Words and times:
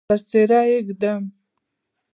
پر 0.07 0.19
څیره 0.29 0.59
یې 0.69 0.77
ږدم 0.87 1.21